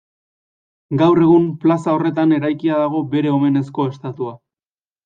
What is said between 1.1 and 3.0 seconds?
egun plaza horretan eraikia